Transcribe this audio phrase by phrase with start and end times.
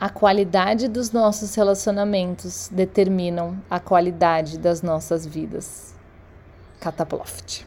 [0.00, 5.92] A qualidade dos nossos relacionamentos determinam a qualidade das nossas vidas.
[6.78, 7.66] Cataploft.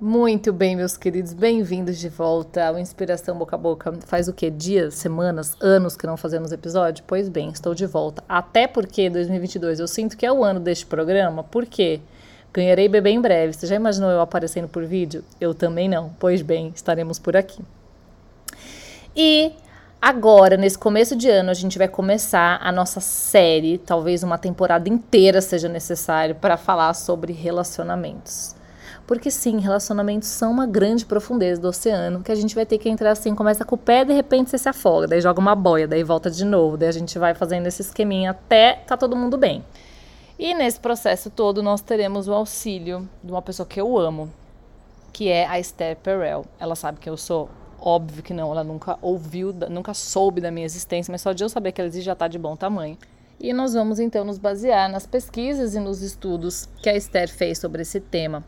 [0.00, 3.92] Muito bem, meus queridos, bem-vindos de volta ao Inspiração Boca a Boca.
[4.06, 4.48] Faz o que?
[4.48, 7.02] Dias, semanas, anos que não fazemos episódio?
[7.04, 8.22] Pois bem, estou de volta.
[8.28, 12.00] Até porque 2022 eu sinto que é o ano deste programa, porque
[12.54, 13.54] ganharei bebê em breve.
[13.54, 15.24] Você já imaginou eu aparecendo por vídeo?
[15.40, 16.10] Eu também não.
[16.20, 17.60] Pois bem, estaremos por aqui.
[19.16, 19.50] E
[20.00, 24.88] agora, nesse começo de ano, a gente vai começar a nossa série, talvez uma temporada
[24.88, 28.56] inteira seja necessário para falar sobre relacionamentos.
[29.08, 32.90] Porque sim, relacionamentos são uma grande profundeza do oceano que a gente vai ter que
[32.90, 35.88] entrar assim, começa com o pé, de repente você se afoga, daí joga uma boia,
[35.88, 39.38] daí volta de novo, daí a gente vai fazendo esse esqueminha até tá todo mundo
[39.38, 39.64] bem.
[40.38, 44.30] E nesse processo todo nós teremos o auxílio de uma pessoa que eu amo,
[45.10, 46.44] que é a Esther Perel.
[46.60, 47.48] Ela sabe que eu sou
[47.80, 51.48] óbvio que não, ela nunca ouviu, nunca soube da minha existência, mas só de eu
[51.48, 52.98] saber que ela existe já está de bom tamanho.
[53.40, 57.56] E nós vamos então nos basear nas pesquisas e nos estudos que a Esther fez
[57.56, 58.44] sobre esse tema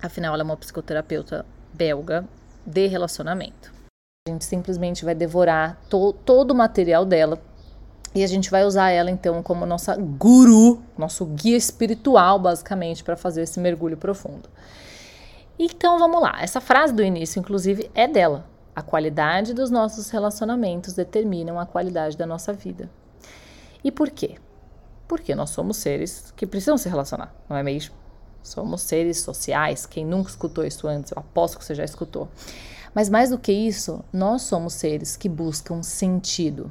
[0.00, 2.24] Afinal, ela é uma psicoterapeuta belga
[2.64, 3.72] de relacionamento.
[4.28, 7.40] A gente simplesmente vai devorar to todo o material dela
[8.14, 13.16] e a gente vai usar ela então como nossa guru, nosso guia espiritual, basicamente, para
[13.16, 14.48] fazer esse mergulho profundo.
[15.58, 16.36] Então vamos lá.
[16.40, 18.46] Essa frase do início, inclusive, é dela.
[18.74, 22.88] A qualidade dos nossos relacionamentos determinam a qualidade da nossa vida.
[23.82, 24.36] E por quê?
[25.08, 27.94] Porque nós somos seres que precisam se relacionar, não é mesmo?
[28.42, 29.86] Somos seres sociais.
[29.86, 32.28] Quem nunca escutou isso antes, eu aposto que você já escutou.
[32.94, 36.70] Mas mais do que isso, nós somos seres que buscam sentido.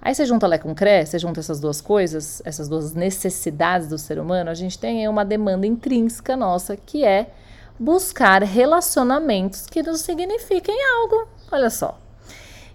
[0.00, 3.96] Aí você junta Lé com Cré, você junta essas duas coisas, essas duas necessidades do
[3.96, 7.30] ser humano, a gente tem uma demanda intrínseca nossa que é
[7.78, 11.26] buscar relacionamentos que nos signifiquem algo.
[11.50, 11.98] Olha só.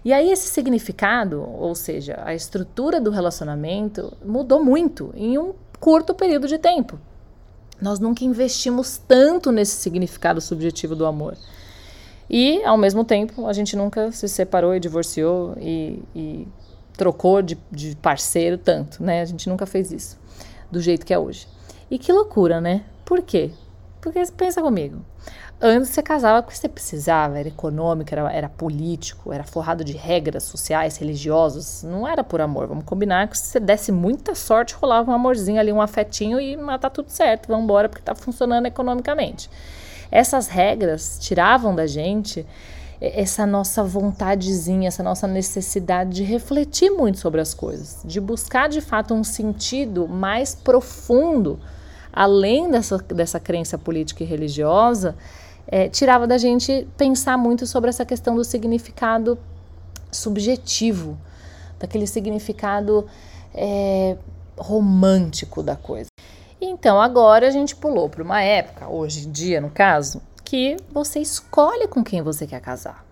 [0.04, 6.14] E aí esse significado, ou seja, a estrutura do relacionamento mudou muito em um curto
[6.14, 6.98] período de tempo.
[7.80, 11.36] Nós nunca investimos tanto nesse significado subjetivo do amor.
[12.28, 16.48] E, ao mesmo tempo, a gente nunca se separou e divorciou e, e
[16.96, 19.22] trocou de, de, parceiro tanto, né?
[19.22, 20.18] A gente nunca fez isso
[20.70, 21.48] do jeito que é hoje.
[21.90, 22.84] E que loucura, né?
[23.04, 23.50] Por quê?
[24.00, 25.04] Porque pensa comigo.
[25.62, 30.44] Antes você casava porque você precisava, era econômico, era, era político, era forrado de regras
[30.44, 31.82] sociais, religiosas.
[31.82, 32.66] Não era por amor.
[32.66, 36.56] Vamos combinar que se você desse muita sorte, rolava um amorzinho ali, um afetinho e
[36.56, 37.48] matar tá tudo certo.
[37.48, 39.50] Vamos embora porque está funcionando economicamente.
[40.10, 42.46] Essas regras tiravam da gente
[42.98, 48.80] essa nossa vontadezinha, essa nossa necessidade de refletir muito sobre as coisas, de buscar de
[48.80, 51.58] fato um sentido mais profundo,
[52.12, 55.16] além dessa, dessa crença política e religiosa
[55.66, 59.38] é, tirava da gente pensar muito sobre essa questão do significado
[60.10, 61.18] subjetivo,
[61.78, 63.06] daquele significado
[63.54, 64.16] é,
[64.58, 66.08] romântico da coisa.
[66.60, 71.20] Então agora a gente pulou para uma época, hoje em dia no caso, que você
[71.20, 73.04] escolhe com quem você quer casar.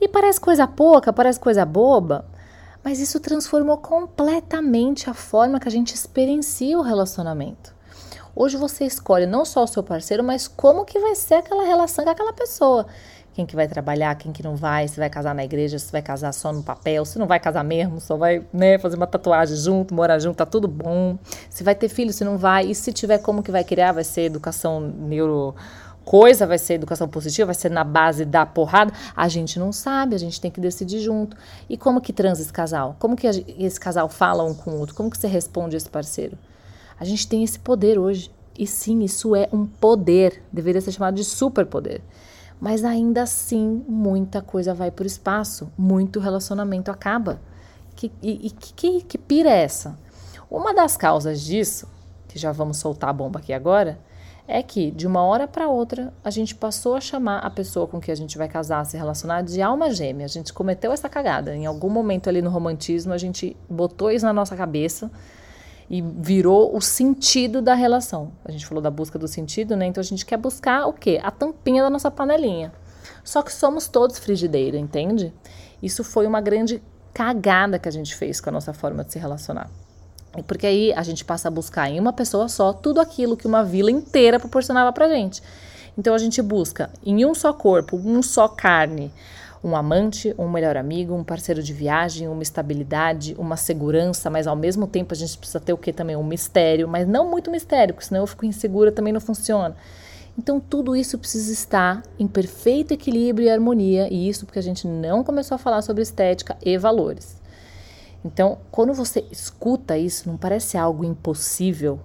[0.00, 2.24] E parece coisa pouca, parece coisa boba,
[2.82, 7.74] mas isso transformou completamente a forma que a gente experiencia o relacionamento.
[8.34, 12.04] Hoje você escolhe não só o seu parceiro, mas como que vai ser aquela relação
[12.04, 12.86] com aquela pessoa.
[13.32, 16.02] Quem que vai trabalhar, quem que não vai, se vai casar na igreja, se vai
[16.02, 19.56] casar só no papel, se não vai casar mesmo, só vai né, fazer uma tatuagem
[19.56, 21.18] junto, morar junto, tá tudo bom.
[21.48, 24.04] Se vai ter filho, se não vai, e se tiver como que vai criar, vai
[24.04, 25.54] ser educação neuro
[26.04, 30.14] coisa, vai ser educação positiva, vai ser na base da porrada, a gente não sabe,
[30.14, 31.36] a gente tem que decidir junto.
[31.68, 32.96] E como que transa esse casal?
[32.98, 34.94] Como que esse casal fala um com o outro?
[34.94, 36.36] Como que você responde esse parceiro?
[37.00, 38.30] A gente tem esse poder hoje.
[38.58, 42.02] E sim, isso é um poder, deveria ser chamado de superpoder.
[42.60, 47.40] Mas ainda assim, muita coisa vai para o espaço, muito relacionamento acaba.
[47.96, 49.98] Que, e, que, que pira é essa?
[50.50, 51.88] Uma das causas disso,
[52.28, 53.98] que já vamos soltar a bomba aqui agora,
[54.46, 57.98] é que de uma hora para outra a gente passou a chamar a pessoa com
[57.98, 60.26] que a gente vai casar, se relacionar, de alma gêmea.
[60.26, 61.56] A gente cometeu essa cagada.
[61.56, 65.10] Em algum momento ali no romantismo, a gente botou isso na nossa cabeça
[65.90, 68.30] e virou o sentido da relação.
[68.44, 69.86] A gente falou da busca do sentido, né?
[69.86, 71.18] Então a gente quer buscar o quê?
[71.20, 72.72] A tampinha da nossa panelinha.
[73.24, 75.34] Só que somos todos frigideira, entende?
[75.82, 76.80] Isso foi uma grande
[77.12, 79.68] cagada que a gente fez com a nossa forma de se relacionar.
[80.46, 83.64] Porque aí a gente passa a buscar em uma pessoa só tudo aquilo que uma
[83.64, 85.42] vila inteira proporcionava pra gente.
[85.98, 89.12] Então a gente busca em um só corpo, um só carne,
[89.62, 94.56] Um amante, um melhor amigo, um parceiro de viagem, uma estabilidade, uma segurança, mas ao
[94.56, 96.16] mesmo tempo a gente precisa ter o que também?
[96.16, 99.76] Um mistério, mas não muito mistério, porque senão eu fico insegura, também não funciona.
[100.38, 104.86] Então tudo isso precisa estar em perfeito equilíbrio e harmonia, e isso porque a gente
[104.86, 107.38] não começou a falar sobre estética e valores.
[108.24, 112.00] Então, quando você escuta isso, não parece algo impossível?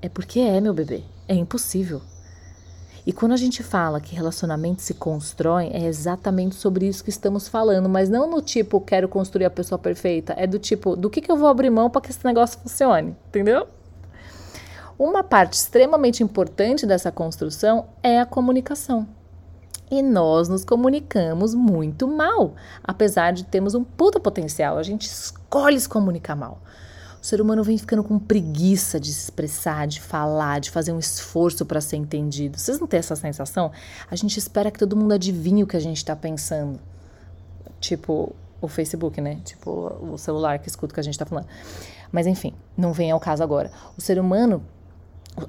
[0.00, 2.02] É porque é, meu bebê, é impossível.
[3.08, 7.48] E quando a gente fala que relacionamentos se constroem, é exatamente sobre isso que estamos
[7.48, 11.22] falando, mas não no tipo, quero construir a pessoa perfeita, é do tipo, do que,
[11.22, 13.66] que eu vou abrir mão para que esse negócio funcione, entendeu?
[14.98, 19.08] Uma parte extremamente importante dessa construção é a comunicação.
[19.90, 24.76] E nós nos comunicamos muito mal, apesar de termos um puta potencial.
[24.76, 26.60] A gente escolhe se comunicar mal.
[27.28, 31.66] Ser humano vem ficando com preguiça de se expressar, de falar, de fazer um esforço
[31.66, 32.58] para ser entendido.
[32.58, 33.70] Vocês não têm essa sensação?
[34.10, 36.80] A gente espera que todo mundo adivinhe o que a gente está pensando.
[37.80, 39.42] Tipo o Facebook, né?
[39.44, 41.46] Tipo o celular que escuta o que a gente está falando.
[42.10, 43.70] Mas enfim, não vem ao caso agora.
[43.94, 44.62] O ser humano,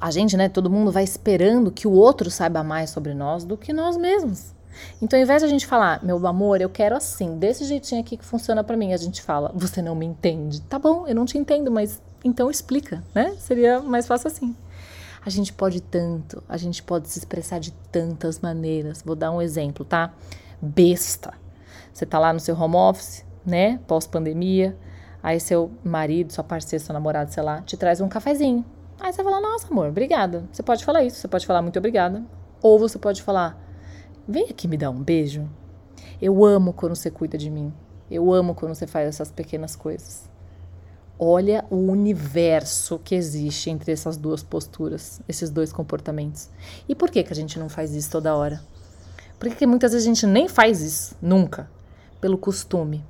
[0.02, 0.50] a gente, né?
[0.50, 4.54] Todo mundo vai esperando que o outro saiba mais sobre nós do que nós mesmos.
[5.02, 8.18] Então, ao invés de a gente falar, meu amor, eu quero assim, desse jeitinho aqui
[8.18, 10.62] que funciona para mim, a gente fala, você não me entende.
[10.62, 13.36] Tá bom, eu não te entendo, mas então explica, né?
[13.40, 14.56] Seria mais fácil assim.
[15.26, 19.02] A gente pode tanto, a gente pode se expressar de tantas maneiras.
[19.06, 20.14] Vou dar um exemplo, tá?
[20.62, 21.34] Besta.
[21.94, 23.80] Você tá lá no seu home office, né?
[23.86, 24.78] Pós-pandemia.
[25.22, 28.64] Aí seu marido, sua parceira, seu namorado, sei lá, te traz um cafezinho.
[29.00, 30.46] Aí você fala, nossa, amor, obrigada.
[30.52, 32.24] Você pode falar isso, você pode falar muito obrigada.
[32.62, 33.58] Ou você pode falar,
[34.32, 35.50] Vem aqui me dar um beijo.
[36.22, 37.74] Eu amo quando você cuida de mim.
[38.12, 40.30] Eu amo quando você faz essas pequenas coisas.
[41.18, 46.48] Olha o universo que existe entre essas duas posturas, esses dois comportamentos.
[46.88, 48.62] E por que, que a gente não faz isso toda hora?
[49.40, 51.68] Porque muitas vezes a gente nem faz isso, nunca,
[52.22, 53.04] pelo costume.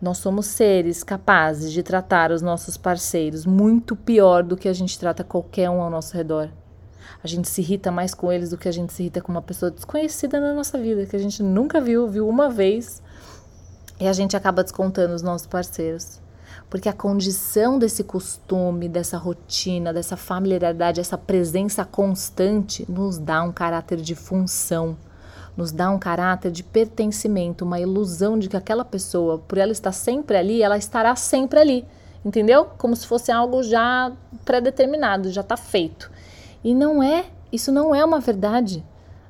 [0.00, 4.98] Nós somos seres capazes de tratar os nossos parceiros muito pior do que a gente
[4.98, 6.50] trata qualquer um ao nosso redor.
[7.22, 9.42] A gente se irrita mais com eles do que a gente se irrita com uma
[9.42, 13.02] pessoa desconhecida na nossa vida, que a gente nunca viu, viu uma vez,
[14.00, 16.20] e a gente acaba descontando os nossos parceiros.
[16.68, 23.52] Porque a condição desse costume, dessa rotina, dessa familiaridade, essa presença constante nos dá um
[23.52, 24.96] caráter de função,
[25.56, 29.92] nos dá um caráter de pertencimento, uma ilusão de que aquela pessoa, por ela estar
[29.92, 31.86] sempre ali, ela estará sempre ali.
[32.24, 32.66] Entendeu?
[32.78, 34.12] Como se fosse algo já
[34.44, 36.10] pré-determinado, já está feito.
[36.64, 38.84] E não é, isso não é uma verdade,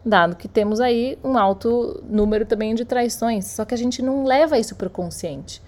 [0.04, 4.24] dado que temos aí um alto número também de traições, só que a gente não
[4.24, 5.62] leva isso para o consciente.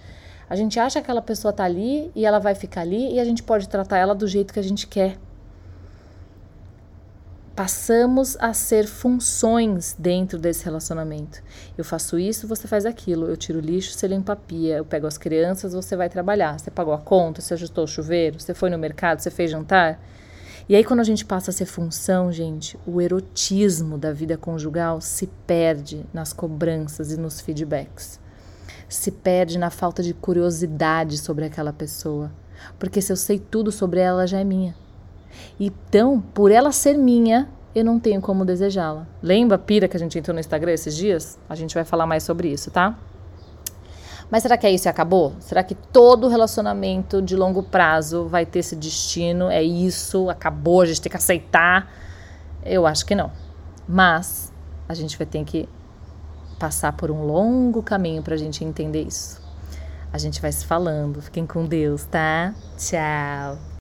[0.49, 3.25] A gente acha que aquela pessoa está ali e ela vai ficar ali e a
[3.25, 5.17] gente pode tratar ela do jeito que a gente quer.
[7.55, 11.41] Passamos a ser funções dentro desse relacionamento.
[11.77, 13.27] Eu faço isso, você faz aquilo.
[13.27, 14.75] Eu tiro lixo, você limpa a pia.
[14.75, 16.59] Eu pego as crianças, você vai trabalhar.
[16.59, 19.99] Você pagou a conta, você ajustou o chuveiro, você foi no mercado, você fez jantar.
[20.67, 24.99] E aí, quando a gente passa a ser função, gente, o erotismo da vida conjugal
[24.99, 28.19] se perde nas cobranças e nos feedbacks.
[28.89, 32.31] Se perde na falta de curiosidade sobre aquela pessoa.
[32.79, 34.75] Porque se eu sei tudo sobre ela, ela já é minha.
[35.59, 39.05] Então, por ela ser minha, eu não tenho como desejá-la.
[39.21, 41.37] Lembra a pira que a gente entrou no Instagram esses dias?
[41.47, 42.97] A gente vai falar mais sobre isso, tá?
[44.29, 45.33] Mas será que é isso e acabou?
[45.39, 49.49] Será que todo relacionamento de longo prazo vai ter esse destino?
[49.49, 51.91] É isso, acabou, a gente tem que aceitar?
[52.63, 53.31] Eu acho que não.
[53.87, 54.51] Mas
[54.89, 55.69] a gente vai ter que
[56.59, 59.41] passar por um longo caminho para a gente entender isso.
[60.11, 61.21] A gente vai se falando.
[61.21, 62.53] Fiquem com Deus, tá?
[62.77, 63.74] Tchau.